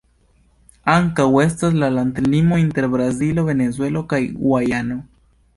[0.93, 5.03] Ankaŭ estas la landlimo inter Brazilo, Venezuelo kaj Gujano.